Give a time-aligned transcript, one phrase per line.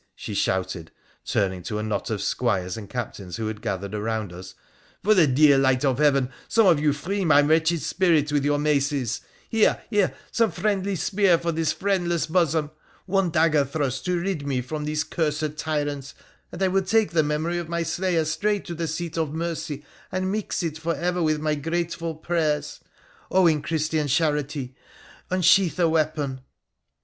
[0.15, 0.89] she shouted,
[1.23, 4.55] turning to a knot of squires and captains who had gathered around us—
[5.03, 8.57] 'for the dear Light of Heaven some of you free my wretched spirit with your
[8.57, 12.71] maces, here— here— some friendly spear for this friend less bosom—
[13.15, 16.15] one dagger thrust to rid me from these cursed tyrants,
[16.51, 19.85] and I will take the memory of my slayer straight to the seat of mercy
[20.11, 22.79] and mix it for ever with my grateful prayers.
[23.29, 24.73] Oh, in Christian charity
[25.29, 26.41] unsheath a weapon